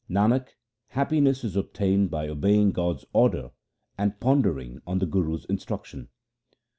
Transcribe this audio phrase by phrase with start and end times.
[0.09, 0.55] Nanak,
[0.87, 3.51] happiness is obtained by obeying God's order
[3.99, 6.07] and pondering on the Guru's instruction.